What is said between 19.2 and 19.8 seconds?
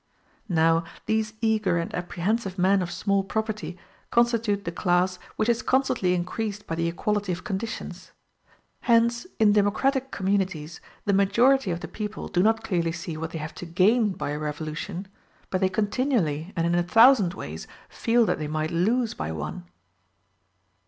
one.